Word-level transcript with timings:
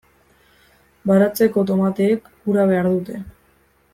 Baratzeko 1.11 1.65
tomateek 1.71 2.25
ura 2.53 2.65
behar 2.75 2.91
dute. 2.95 3.23